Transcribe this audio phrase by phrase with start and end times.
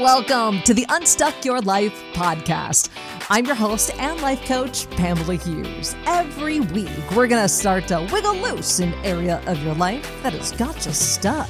[0.00, 2.88] Welcome to the Unstuck Your Life podcast.
[3.28, 5.94] I'm your host and life coach, Pamela Hughes.
[6.06, 10.32] Every week, we're going to start to wiggle loose an area of your life that
[10.32, 11.46] has got you stuck.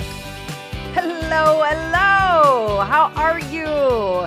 [0.94, 2.81] Hello, hello.
[2.81, 4.26] How are you?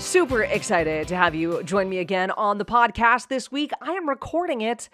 [0.00, 3.72] Super excited to have you join me again on the podcast this week.
[3.82, 4.88] I am recording it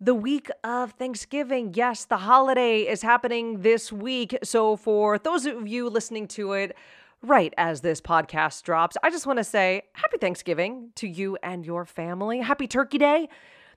[0.00, 1.72] the week of Thanksgiving.
[1.74, 4.38] Yes, the holiday is happening this week.
[4.44, 6.76] So, for those of you listening to it,
[7.24, 11.64] right as this podcast drops, I just want to say happy Thanksgiving to you and
[11.64, 12.40] your family.
[12.40, 13.28] Happy Turkey Day.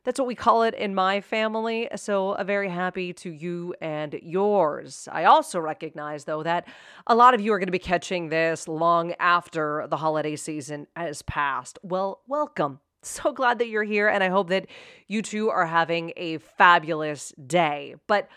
[0.03, 1.89] That's what we call it in my family.
[1.95, 5.07] So, a very happy to you and yours.
[5.11, 6.67] I also recognize, though, that
[7.07, 10.87] a lot of you are going to be catching this long after the holiday season
[10.95, 11.79] has passed.
[11.83, 12.79] Well, welcome.
[13.03, 14.65] So glad that you're here, and I hope that
[15.07, 17.95] you two are having a fabulous day.
[18.07, 18.27] But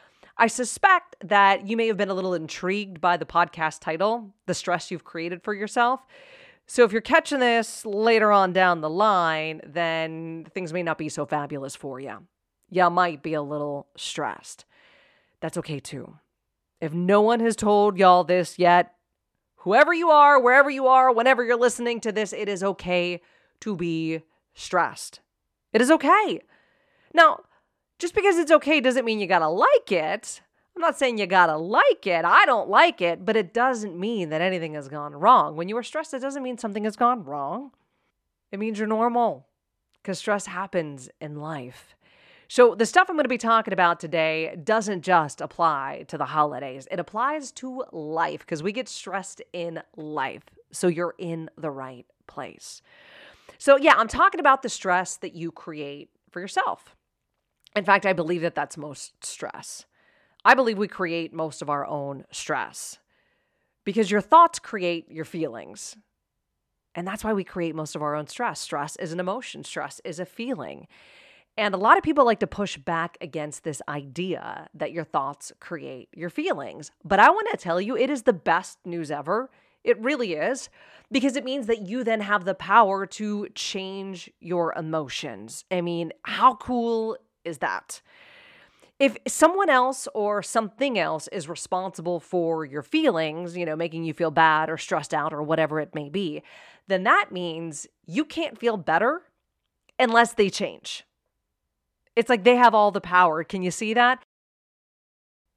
[0.41, 4.55] I suspect that you may have been a little intrigued by the podcast title, The
[4.55, 6.01] Stress You've Created for Yourself.
[6.67, 11.11] So if you're catching this later on down the line, then things may not be
[11.11, 12.27] so fabulous for you.
[12.71, 14.65] You might be a little stressed.
[15.41, 16.17] That's okay too.
[16.81, 18.95] If no one has told y'all this yet,
[19.57, 23.21] whoever you are, wherever you are, whenever you're listening to this, it is okay
[23.61, 24.23] to be
[24.55, 25.21] stressed.
[25.75, 26.41] It is okay.
[27.13, 27.41] Now,
[28.01, 30.41] just because it's okay doesn't mean you gotta like it.
[30.75, 32.25] I'm not saying you gotta like it.
[32.25, 35.55] I don't like it, but it doesn't mean that anything has gone wrong.
[35.55, 37.73] When you are stressed, it doesn't mean something has gone wrong.
[38.51, 39.47] It means you're normal
[40.03, 41.95] because stress happens in life.
[42.49, 46.25] So, the stuff I'm going to be talking about today doesn't just apply to the
[46.25, 50.43] holidays, it applies to life because we get stressed in life.
[50.73, 52.83] So, you're in the right place.
[53.59, 56.97] So, yeah, I'm talking about the stress that you create for yourself.
[57.77, 59.87] In fact, I believe that that's most stress.
[60.45, 62.99] I believe we create most of our own stress
[63.85, 65.97] because your thoughts create your feelings.
[66.95, 68.59] And that's why we create most of our own stress.
[68.61, 70.89] Stress is an emotion, stress is a feeling.
[71.57, 75.53] And a lot of people like to push back against this idea that your thoughts
[75.61, 76.91] create your feelings.
[77.05, 79.51] But I want to tell you, it is the best news ever.
[79.85, 80.69] It really is,
[81.11, 85.65] because it means that you then have the power to change your emotions.
[85.71, 88.01] I mean, how cool is that?
[88.99, 94.13] If someone else or something else is responsible for your feelings, you know, making you
[94.13, 96.43] feel bad or stressed out or whatever it may be,
[96.87, 99.23] then that means you can't feel better
[99.99, 101.05] unless they change.
[102.15, 103.43] It's like they have all the power.
[103.43, 104.23] Can you see that?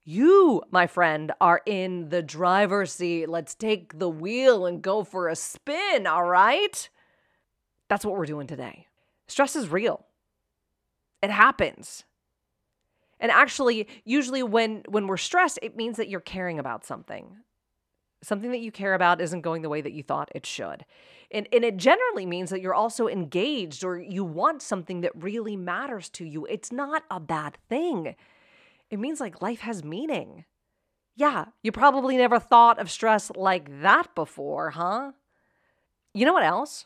[0.05, 3.27] You, my friend, are in the driver's seat.
[3.27, 6.89] Let's take the wheel and go for a spin, all right?
[7.89, 8.87] That's what we're doing today.
[9.27, 10.05] Stress is real.
[11.23, 12.03] It happens.
[13.17, 17.37] And actually, usually when when we're stressed, it means that you're caring about something.
[18.21, 20.85] Something that you care about isn't going the way that you thought it should.
[21.31, 25.55] And, and it generally means that you're also engaged or you want something that really
[25.55, 26.45] matters to you.
[26.45, 28.15] It's not a bad thing.
[28.89, 30.45] It means like life has meaning.
[31.15, 35.13] Yeah, you probably never thought of stress like that before, huh?
[36.13, 36.85] You know what else?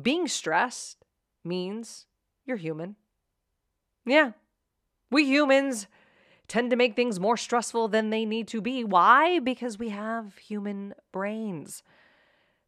[0.00, 1.04] Being stressed
[1.44, 2.06] means
[2.44, 2.96] you're human.
[4.06, 4.32] Yeah.
[5.10, 5.86] We humans
[6.48, 8.82] tend to make things more stressful than they need to be.
[8.82, 9.38] Why?
[9.38, 11.82] Because we have human brains.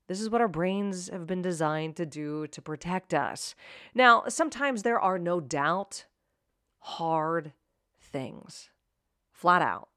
[0.08, 3.54] This is what our brains have been designed to do to protect us.
[3.94, 6.04] Now, sometimes there are no doubt
[6.80, 7.52] hard
[8.00, 8.70] things,
[9.32, 9.88] flat out,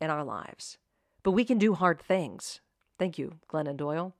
[0.00, 0.78] in our lives.
[1.22, 2.60] But we can do hard things.
[2.98, 4.14] Thank you, Glennon Doyle.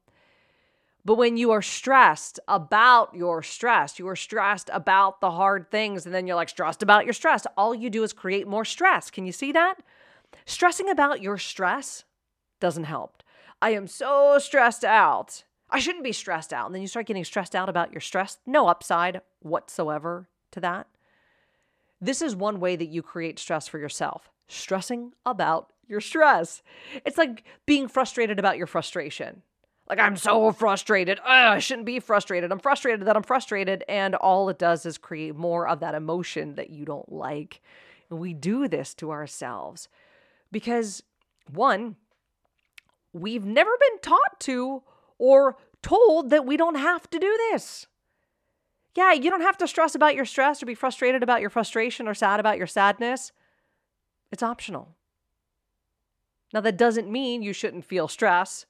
[1.05, 6.05] But when you are stressed about your stress, you are stressed about the hard things,
[6.05, 9.11] and then you're like stressed about your stress, all you do is create more stress.
[9.11, 9.77] Can you see that?
[10.45, 12.05] Stressing about your stress
[12.61, 13.23] doesn't help.
[13.63, 15.45] I am so stressed out.
[15.71, 16.67] I shouldn't be stressed out.
[16.67, 18.39] And then you start getting stressed out about your stress.
[18.47, 20.87] No upside whatsoever to that.
[22.01, 26.61] This is one way that you create stress for yourself stressing about your stress.
[27.05, 29.43] It's like being frustrated about your frustration.
[29.91, 31.19] Like, I'm so frustrated.
[31.19, 32.53] Ugh, I shouldn't be frustrated.
[32.53, 33.83] I'm frustrated that I'm frustrated.
[33.89, 37.61] And all it does is create more of that emotion that you don't like.
[38.09, 39.89] And we do this to ourselves
[40.53, 41.03] because,
[41.53, 41.97] one,
[43.13, 44.85] we've never been taught to
[45.19, 47.89] or told that we don't have to do this.
[48.95, 52.07] Yeah, you don't have to stress about your stress or be frustrated about your frustration
[52.07, 53.33] or sad about your sadness.
[54.31, 54.95] It's optional.
[56.55, 58.67] Now, that doesn't mean you shouldn't feel stress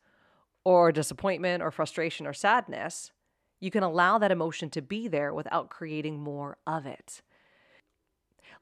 [0.64, 3.12] or disappointment or frustration or sadness,
[3.60, 7.22] you can allow that emotion to be there without creating more of it.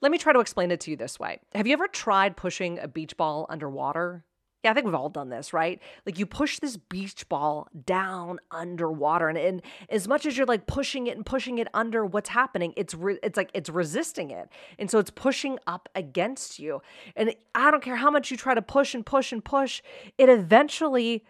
[0.01, 1.41] Let me try to explain it to you this way.
[1.55, 4.25] Have you ever tried pushing a beach ball underwater?
[4.65, 5.81] Yeah, I think we've all done this, right?
[6.05, 10.67] Like you push this beach ball down underwater, and, and as much as you're like
[10.67, 12.75] pushing it and pushing it under, what's happening?
[12.77, 16.83] It's re- it's like it's resisting it, and so it's pushing up against you.
[17.15, 19.81] And I don't care how much you try to push and push and push,
[20.17, 21.25] it eventually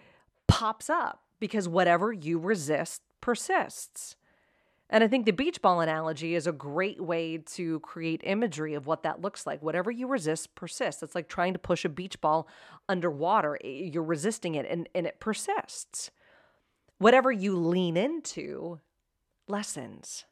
[0.48, 4.16] pops up because whatever you resist persists.
[4.90, 8.86] And I think the beach ball analogy is a great way to create imagery of
[8.86, 9.62] what that looks like.
[9.62, 11.02] Whatever you resist persists.
[11.02, 12.48] It's like trying to push a beach ball
[12.88, 13.58] underwater.
[13.62, 16.10] You're resisting it and, and it persists.
[16.96, 18.80] Whatever you lean into
[19.46, 20.24] lessens.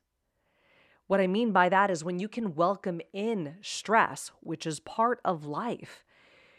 [1.06, 5.20] What I mean by that is when you can welcome in stress, which is part
[5.24, 6.02] of life,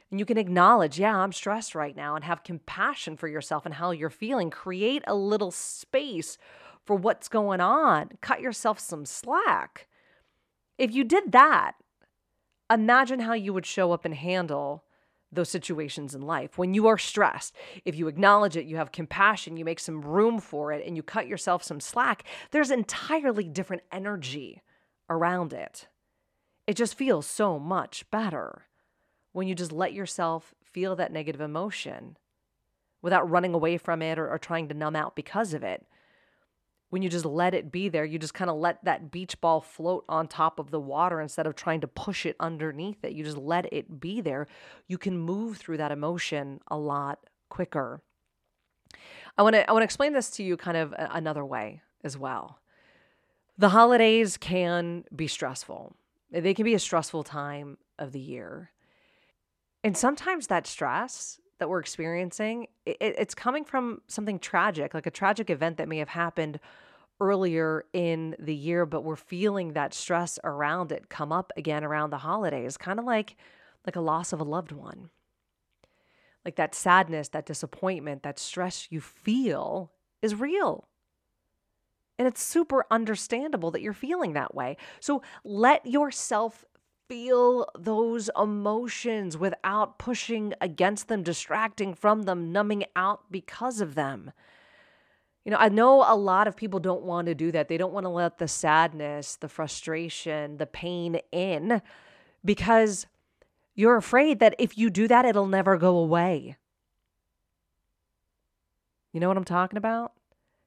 [0.10, 3.76] and you can acknowledge, yeah, I'm stressed right now, and have compassion for yourself and
[3.76, 6.38] how you're feeling, create a little space
[6.86, 8.12] for what's going on.
[8.22, 9.88] Cut yourself some slack.
[10.78, 11.74] If you did that,
[12.72, 14.86] imagine how you would show up and handle
[15.30, 16.58] those situations in life.
[16.58, 20.40] When you are stressed, if you acknowledge it, you have compassion, you make some room
[20.40, 24.62] for it, and you cut yourself some slack, there's entirely different energy
[25.10, 25.90] around it.
[26.66, 28.64] It just feels so much better
[29.38, 32.18] when you just let yourself feel that negative emotion
[33.04, 35.86] without running away from it or, or trying to numb out because of it
[36.90, 39.60] when you just let it be there, you just kind of let that beach ball
[39.60, 43.12] float on top of the water instead of trying to push it underneath it.
[43.12, 44.48] You just let it be there.
[44.88, 47.20] You can move through that emotion a lot
[47.50, 48.02] quicker.
[49.38, 52.18] I want to I want to explain this to you kind of another way as
[52.18, 52.60] well.
[53.58, 55.94] The holidays can be stressful.
[56.32, 58.72] They can be a stressful time of the year.
[59.88, 65.12] And sometimes that stress that we're experiencing, it, it's coming from something tragic, like a
[65.12, 66.60] tragic event that may have happened
[67.22, 72.10] earlier in the year, but we're feeling that stress around it come up again around
[72.10, 73.38] the holidays, kind of like
[73.86, 75.10] like a loss of a loved one.
[76.44, 80.90] Like that sadness, that disappointment, that stress you feel is real.
[82.20, 84.76] And it's super understandable that you're feeling that way.
[85.00, 86.66] So let yourself
[87.08, 94.32] feel those emotions without pushing against them, distracting from them, numbing out because of them.
[95.46, 97.70] You know, I know a lot of people don't want to do that.
[97.70, 101.82] They don't want to let the sadness, the frustration, the pain in
[102.44, 103.08] because
[103.74, 106.58] you're afraid that if you do that, it'll never go away.
[109.14, 110.12] You know what I'm talking about?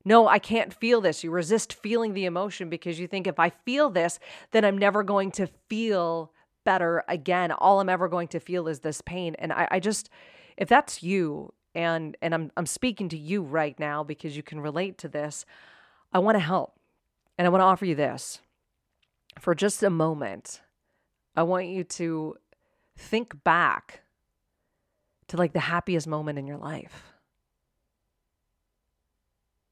[0.05, 1.23] No, I can't feel this.
[1.23, 4.19] You resist feeling the emotion because you think if I feel this,
[4.51, 6.33] then I'm never going to feel
[6.65, 7.53] better again.
[7.53, 9.37] All I'm ever going to feel is this pain.
[9.39, 10.09] And I, I just,
[10.57, 14.61] if that's you, and and I'm I'm speaking to you right now because you can
[14.61, 15.45] relate to this,
[16.13, 16.75] I want to help.
[17.39, 18.41] And I want to offer you this.
[19.39, 20.61] For just a moment,
[21.37, 22.37] I want you to
[22.99, 24.01] think back
[25.29, 27.10] to like the happiest moment in your life.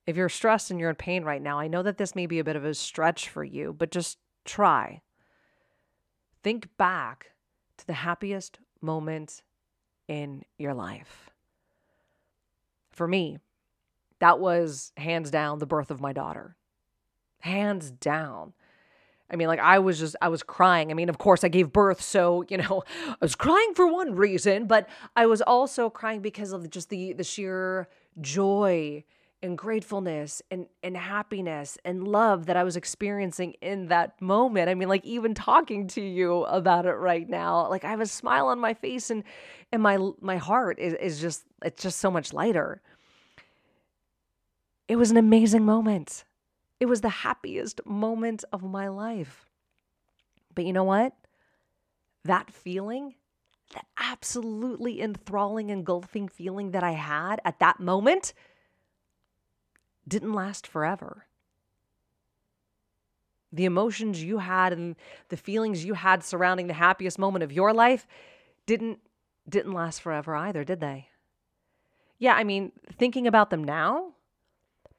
[0.08, 2.38] If you're stressed and you're in pain right now, I know that this may be
[2.38, 4.16] a bit of a stretch for you, but just
[4.46, 5.02] try.
[6.42, 7.32] Think back
[7.76, 9.42] to the happiest moment
[10.08, 11.28] in your life.
[12.90, 13.36] For me,
[14.18, 16.56] that was hands down the birth of my daughter.
[17.40, 18.54] Hands down.
[19.30, 20.90] I mean, like, I was just, I was crying.
[20.90, 22.00] I mean, of course, I gave birth.
[22.00, 26.54] So, you know, I was crying for one reason, but I was also crying because
[26.54, 27.90] of just the, the sheer
[28.22, 29.04] joy
[29.42, 34.68] and gratefulness and, and happiness and love that I was experiencing in that moment.
[34.68, 38.06] I mean, like even talking to you about it right now, like I have a
[38.06, 39.22] smile on my face and
[39.70, 42.80] and my my heart is, is just it's just so much lighter.
[44.88, 46.24] It was an amazing moment.
[46.80, 49.48] It was the happiest moment of my life.
[50.54, 51.12] But you know what?
[52.24, 53.14] That feeling,
[53.74, 58.32] that absolutely enthralling, engulfing feeling that I had at that moment,
[60.08, 61.26] didn't last forever.
[63.52, 64.96] The emotions you had and
[65.28, 68.06] the feelings you had surrounding the happiest moment of your life
[68.66, 68.98] didn't
[69.48, 71.08] didn't last forever either, did they?
[72.18, 74.12] Yeah, I mean, thinking about them now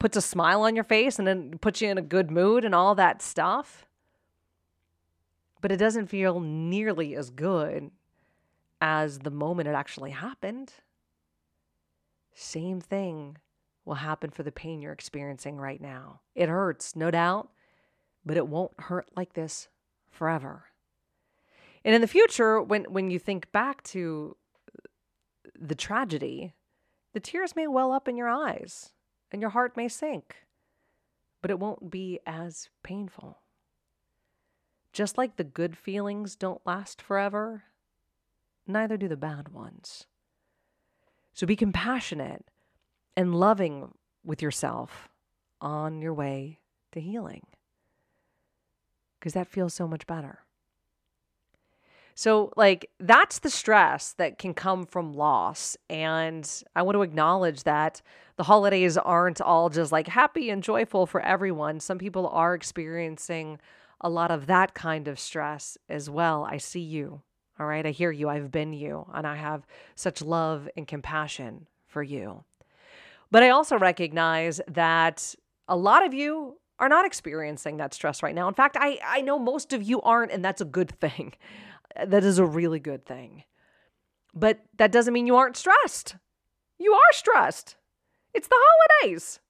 [0.00, 2.74] puts a smile on your face and then puts you in a good mood and
[2.74, 3.86] all that stuff.
[5.60, 7.90] But it doesn't feel nearly as good
[8.80, 10.72] as the moment it actually happened.
[12.34, 13.36] Same thing
[13.84, 16.20] will happen for the pain you're experiencing right now.
[16.34, 17.50] It hurts, no doubt,
[18.24, 19.68] but it won't hurt like this
[20.10, 20.64] forever.
[21.84, 24.36] And in the future, when, when you think back to
[25.58, 26.54] the tragedy,
[27.12, 28.92] the tears may well up in your eyes
[29.32, 30.36] and your heart may sink,
[31.40, 33.38] but it won't be as painful.
[34.92, 37.64] Just like the good feelings don't last forever,
[38.66, 40.06] neither do the bad ones.
[41.32, 42.44] So be compassionate
[43.20, 43.92] and loving
[44.24, 45.10] with yourself
[45.60, 46.58] on your way
[46.90, 47.42] to healing
[49.18, 50.38] because that feels so much better.
[52.14, 55.76] So, like, that's the stress that can come from loss.
[55.90, 58.00] And I want to acknowledge that
[58.36, 61.78] the holidays aren't all just like happy and joyful for everyone.
[61.78, 63.58] Some people are experiencing
[64.00, 66.46] a lot of that kind of stress as well.
[66.50, 67.20] I see you.
[67.58, 67.84] All right.
[67.84, 68.30] I hear you.
[68.30, 69.06] I've been you.
[69.12, 72.44] And I have such love and compassion for you.
[73.30, 75.34] But I also recognize that
[75.68, 78.48] a lot of you are not experiencing that stress right now.
[78.48, 81.34] In fact, I, I know most of you aren't, and that's a good thing.
[82.06, 83.42] That is a really good thing.
[84.32, 86.14] But that doesn't mean you aren't stressed.
[86.78, 87.74] You are stressed.
[88.32, 89.40] It's the holidays.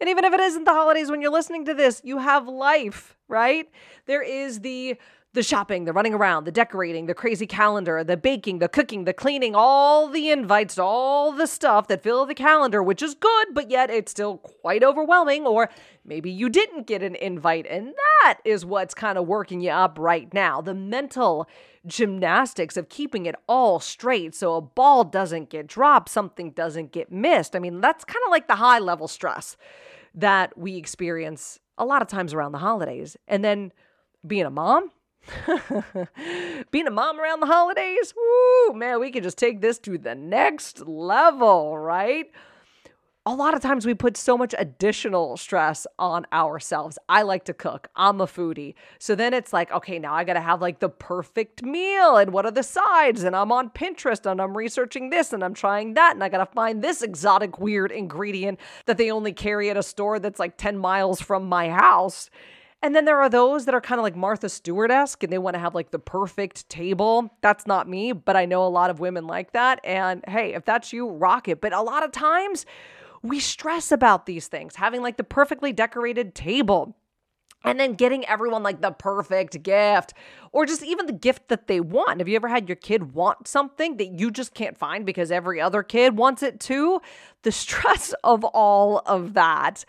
[0.00, 3.16] And even if it isn't the holidays when you're listening to this, you have life,
[3.28, 3.70] right?
[4.06, 4.96] There is the
[5.34, 9.12] the shopping, the running around, the decorating, the crazy calendar, the baking, the cooking, the
[9.12, 13.68] cleaning, all the invites, all the stuff that fill the calendar, which is good, but
[13.68, 15.44] yet it's still quite overwhelming.
[15.44, 15.68] Or
[16.04, 19.98] maybe you didn't get an invite, and that is what's kind of working you up
[19.98, 20.60] right now.
[20.60, 21.48] The mental
[21.84, 27.10] gymnastics of keeping it all straight so a ball doesn't get dropped, something doesn't get
[27.10, 27.56] missed.
[27.56, 29.56] I mean, that's kind of like the high level stress
[30.14, 33.16] that we experience a lot of times around the holidays.
[33.26, 33.72] And then
[34.24, 34.92] being a mom,
[36.70, 40.14] Being a mom around the holidays, woo, man, we can just take this to the
[40.14, 42.26] next level, right?
[43.26, 46.98] A lot of times we put so much additional stress on ourselves.
[47.08, 47.88] I like to cook.
[47.96, 48.74] I'm a foodie.
[48.98, 52.34] So then it's like, okay, now I got to have like the perfect meal and
[52.34, 53.24] what are the sides?
[53.24, 56.44] And I'm on Pinterest and I'm researching this and I'm trying that and I got
[56.44, 60.58] to find this exotic weird ingredient that they only carry at a store that's like
[60.58, 62.28] 10 miles from my house.
[62.84, 65.38] And then there are those that are kind of like Martha Stewart esque and they
[65.38, 67.30] want to have like the perfect table.
[67.40, 69.80] That's not me, but I know a lot of women like that.
[69.84, 71.62] And hey, if that's you, rock it.
[71.62, 72.66] But a lot of times
[73.22, 76.94] we stress about these things, having like the perfectly decorated table
[77.64, 80.12] and then getting everyone like the perfect gift
[80.52, 82.20] or just even the gift that they want.
[82.20, 85.58] Have you ever had your kid want something that you just can't find because every
[85.58, 87.00] other kid wants it too?
[87.44, 89.86] The stress of all of that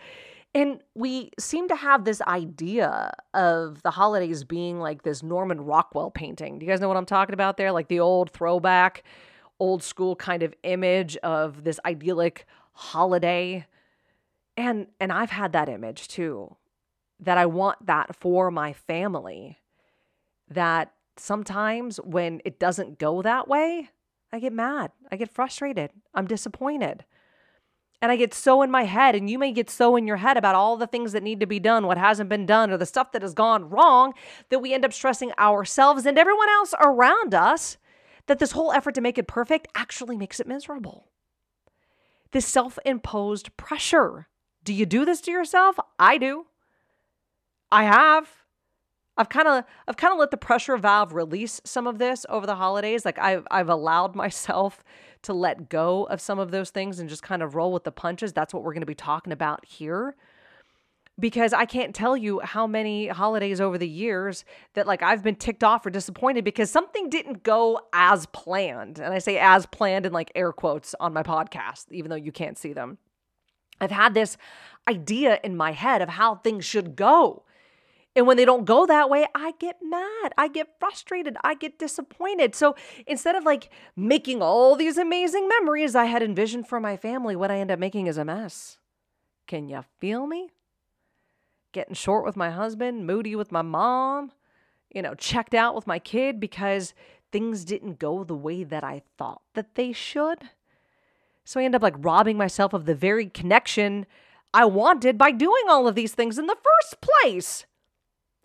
[0.56, 6.10] and we seem to have this idea of the holidays being like this Norman Rockwell
[6.10, 6.58] painting.
[6.58, 7.72] Do you guys know what I'm talking about there?
[7.72, 9.04] Like the old throwback,
[9.60, 13.66] old school kind of image of this idyllic holiday.
[14.56, 16.56] And and I've had that image too.
[17.20, 19.58] That I want that for my family.
[20.48, 23.90] That sometimes when it doesn't go that way,
[24.32, 24.90] I get mad.
[25.12, 25.90] I get frustrated.
[26.14, 27.04] I'm disappointed.
[28.02, 30.36] And I get so in my head, and you may get so in your head
[30.36, 32.84] about all the things that need to be done, what hasn't been done, or the
[32.84, 34.12] stuff that has gone wrong,
[34.50, 37.78] that we end up stressing ourselves and everyone else around us
[38.26, 41.08] that this whole effort to make it perfect actually makes it miserable.
[42.32, 44.28] This self imposed pressure.
[44.62, 45.76] Do you do this to yourself?
[45.98, 46.46] I do.
[47.70, 48.28] I have.
[49.16, 52.46] I've kind of I've kind of let the pressure valve release some of this over
[52.46, 53.04] the holidays.
[53.04, 54.84] Like I've I've allowed myself
[55.26, 57.92] to let go of some of those things and just kind of roll with the
[57.92, 58.32] punches.
[58.32, 60.16] That's what we're going to be talking about here.
[61.18, 65.36] Because I can't tell you how many holidays over the years that like I've been
[65.36, 68.98] ticked off or disappointed because something didn't go as planned.
[68.98, 72.32] And I say as planned in like air quotes on my podcast, even though you
[72.32, 72.98] can't see them.
[73.80, 74.36] I've had this
[74.88, 77.44] idea in my head of how things should go.
[78.16, 80.32] And when they don't go that way, I get mad.
[80.38, 81.36] I get frustrated.
[81.44, 82.54] I get disappointed.
[82.54, 82.74] So
[83.06, 87.50] instead of like making all these amazing memories I had envisioned for my family, what
[87.50, 88.78] I end up making is a mess.
[89.46, 90.48] Can you feel me?
[91.72, 94.32] Getting short with my husband, moody with my mom,
[94.90, 96.94] you know, checked out with my kid because
[97.30, 100.38] things didn't go the way that I thought that they should.
[101.44, 104.06] So I end up like robbing myself of the very connection
[104.54, 107.66] I wanted by doing all of these things in the first place.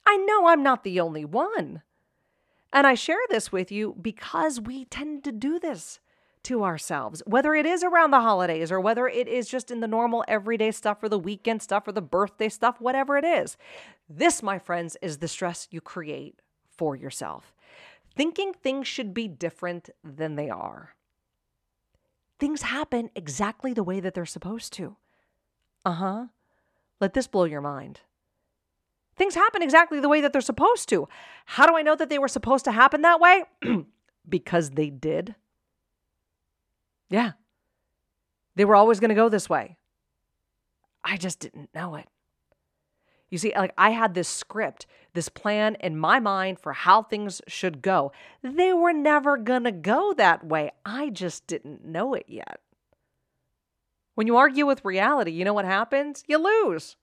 [0.05, 1.81] I know I'm not the only one.
[2.73, 5.99] And I share this with you because we tend to do this
[6.43, 9.87] to ourselves, whether it is around the holidays or whether it is just in the
[9.87, 13.57] normal everyday stuff or the weekend stuff or the birthday stuff, whatever it is.
[14.09, 16.41] This, my friends, is the stress you create
[16.75, 17.53] for yourself.
[18.15, 20.95] Thinking things should be different than they are.
[22.39, 24.95] Things happen exactly the way that they're supposed to.
[25.85, 26.25] Uh huh.
[26.99, 28.01] Let this blow your mind.
[29.21, 31.07] Things happen exactly the way that they're supposed to.
[31.45, 33.43] How do I know that they were supposed to happen that way?
[34.27, 35.35] because they did.
[37.07, 37.33] Yeah.
[38.55, 39.77] They were always going to go this way.
[41.03, 42.07] I just didn't know it.
[43.29, 47.43] You see, like I had this script, this plan in my mind for how things
[47.47, 48.11] should go.
[48.41, 50.71] They were never going to go that way.
[50.83, 52.59] I just didn't know it yet.
[54.15, 56.23] When you argue with reality, you know what happens?
[56.27, 56.95] You lose.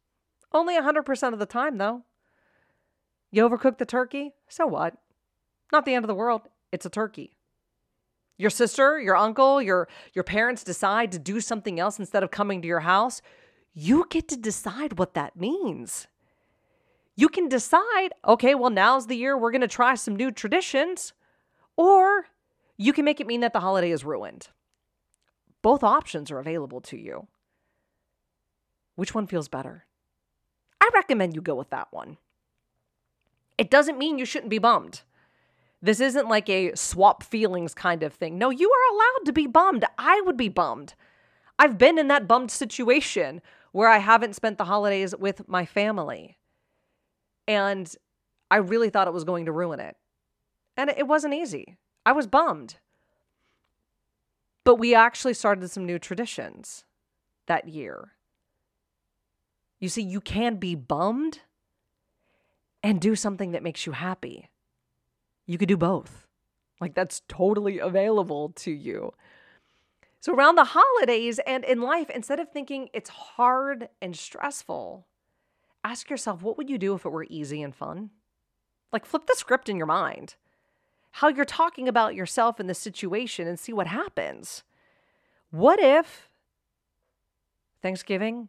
[0.51, 2.03] Only 100% of the time, though.
[3.31, 4.33] You overcook the turkey?
[4.49, 4.95] So what?
[5.73, 6.43] Not the end of the world.
[6.73, 7.37] It's a turkey.
[8.39, 12.63] Your sister, your uncle, your your parents decide to do something else instead of coming
[12.63, 13.21] to your house.
[13.75, 16.07] You get to decide what that means.
[17.17, 21.13] You can decide, okay, well now's the year we're going to try some new traditions,
[21.77, 22.27] or
[22.77, 24.49] you can make it mean that the holiday is ruined.
[25.61, 27.27] Both options are available to you.
[28.95, 29.85] Which one feels better?
[30.81, 32.19] I recommend you go with that one.
[33.59, 35.03] It doesn't mean you shouldn't be bummed.
[35.83, 38.39] This isn't like a swap feelings kind of thing.
[38.39, 39.85] No, you are allowed to be bummed.
[39.99, 40.95] I would be bummed.
[41.59, 46.39] I've been in that bummed situation where I haven't spent the holidays with my family.
[47.47, 47.93] And
[48.51, 49.97] I really thought it was going to ruin it.
[50.77, 51.77] And it wasn't easy.
[52.07, 52.77] I was bummed.
[54.65, 56.85] But we actually started some new traditions
[57.47, 58.13] that year.
[59.81, 61.41] You see, you can be bummed
[62.83, 64.49] and do something that makes you happy.
[65.47, 66.27] You could do both.
[66.81, 69.13] Like that's totally available to you.
[70.21, 75.07] So, around the holidays and in life, instead of thinking it's hard and stressful,
[75.85, 78.11] ask yourself what would you do if it were easy and fun?
[78.93, 80.35] Like, flip the script in your mind.
[81.13, 84.63] How you're talking about yourself in the situation and see what happens.
[85.51, 86.29] What if
[87.83, 88.49] Thanksgiving,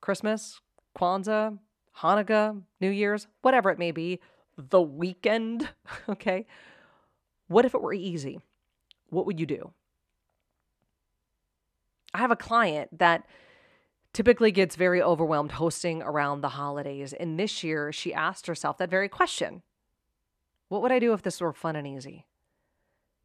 [0.00, 0.60] Christmas,
[0.96, 1.58] Kwanzaa,
[2.00, 4.20] Hanukkah, New Year's, whatever it may be,
[4.56, 5.68] the weekend,
[6.08, 6.46] okay?
[7.48, 8.40] What if it were easy?
[9.10, 9.72] What would you do?
[12.14, 13.24] I have a client that
[14.12, 17.12] typically gets very overwhelmed hosting around the holidays.
[17.12, 19.62] And this year, she asked herself that very question
[20.68, 22.26] What would I do if this were fun and easy?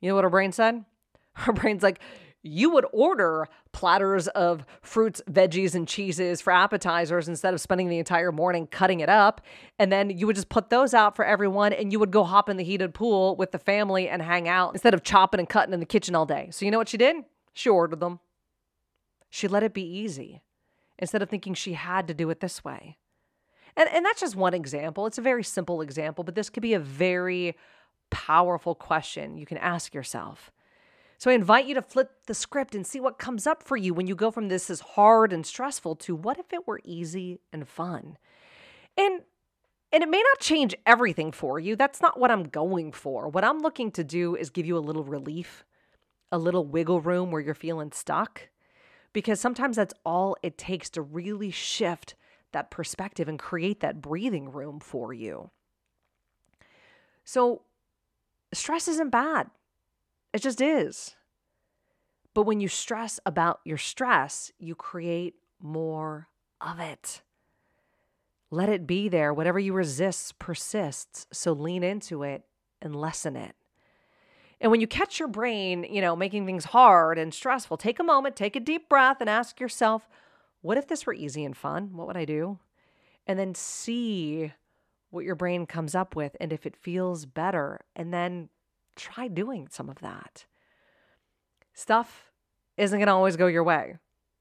[0.02, 0.86] You know what her brain said?
[1.36, 2.00] Her brain's like,
[2.44, 7.98] you would order platters of fruits, veggies, and cheeses for appetizers instead of spending the
[7.98, 9.42] entire morning cutting it up.
[9.80, 12.50] And then you would just put those out for everyone and you would go hop
[12.50, 15.74] in the heated pool with the family and hang out instead of chopping and cutting
[15.74, 16.50] in the kitchen all day.
[16.52, 17.16] So, you know what she did?
[17.54, 18.20] She ordered them.
[19.30, 20.42] She let it be easy
[21.00, 22.98] instead of thinking she had to do it this way.
[23.76, 25.08] And, and that's just one example.
[25.08, 27.56] It's a very simple example, but this could be a very
[28.12, 30.52] powerful question you can ask yourself.
[31.18, 33.94] So I invite you to flip the script and see what comes up for you
[33.94, 37.40] when you go from this is hard and stressful to what if it were easy
[37.52, 38.18] and fun?
[38.98, 39.22] And
[39.94, 41.76] and it may not change everything for you.
[41.76, 43.30] That's not what I'm going for.
[43.30, 45.64] What I'm looking to do is give you a little relief,
[46.32, 48.50] a little wiggle room where you're feeling stuck.
[49.14, 52.16] Because sometimes that's all it takes to really shift
[52.54, 55.52] that perspective and create that breathing room for you.
[57.24, 57.62] So,
[58.52, 59.52] stress isn't bad.
[60.34, 61.16] It just is.
[62.34, 66.28] But when you stress about your stress, you create more
[66.60, 67.22] of it.
[68.50, 69.34] Let it be there.
[69.34, 71.28] Whatever you resist persists.
[71.32, 72.44] So lean into it
[72.82, 73.56] and lessen it.
[74.60, 78.04] And when you catch your brain, you know, making things hard and stressful, take a
[78.04, 80.08] moment, take a deep breath, and ask yourself,
[80.62, 81.90] what if this were easy and fun?
[81.94, 82.60] What would I do?
[83.28, 84.54] And then see
[85.10, 87.82] what your brain comes up with and if it feels better.
[87.96, 88.50] And then
[88.96, 90.46] try doing some of that.
[91.74, 92.32] Stuff
[92.78, 93.98] isn't going to always go your way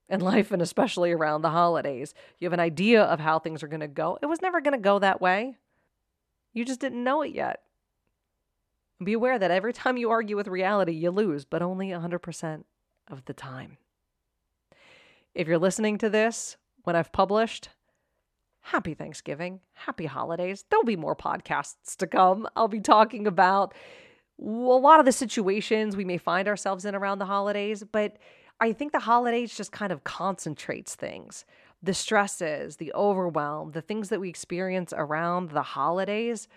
[0.08, 2.14] in life and especially around the holidays.
[2.38, 4.18] You have an idea of how things are going to go.
[4.22, 5.56] It was never going to go that way.
[6.52, 7.62] You just didn't know it yet.
[9.02, 12.64] Be aware that every time you argue with reality, you lose, but only 100%
[13.08, 13.78] of the time.
[15.34, 17.70] If you're listening to this when I've published,
[18.60, 20.64] happy Thanksgiving, happy holidays.
[20.68, 22.46] There'll be more podcasts to come.
[22.54, 23.74] I'll be talking about
[24.42, 28.16] a lot of the situations we may find ourselves in around the holidays, but
[28.60, 31.44] I think the holidays just kind of concentrates things.
[31.82, 36.48] The stresses, the overwhelm, the things that we experience around the holidays,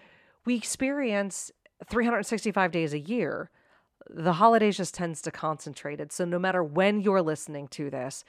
[0.45, 1.52] we experience
[1.89, 3.50] 365 days a year.
[4.10, 6.12] The holidays just tends to concentrate it.
[6.12, 8.24] So no matter when you're listening to this,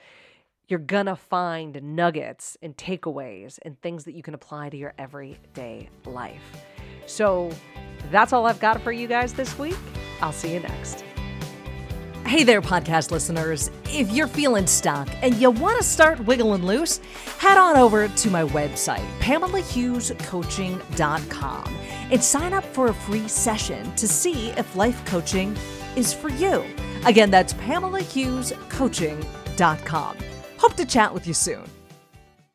[0.67, 5.89] you're gonna find nuggets and takeaways and things that you can apply to your everyday
[6.05, 6.65] life.
[7.05, 7.51] So
[8.11, 9.77] that's all I've got for you guys this week.
[10.21, 11.03] I'll see you next.
[12.25, 13.71] Hey there, podcast listeners.
[13.85, 16.97] If you're feeling stuck and you want to start wiggling loose,
[17.39, 21.77] head on over to my website, PamelaHughesCoaching.com,
[22.11, 25.55] and sign up for a free session to see if life coaching
[25.95, 26.65] is for you.
[27.05, 30.17] Again, that's PamelaHughesCoaching.com.
[30.57, 31.63] Hope to chat with you soon.